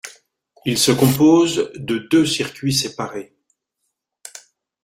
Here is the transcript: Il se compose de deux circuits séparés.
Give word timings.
Il 0.65 0.79
se 0.79 0.91
compose 0.91 1.69
de 1.75 1.99
deux 1.99 2.25
circuits 2.25 2.73
séparés. 2.73 3.35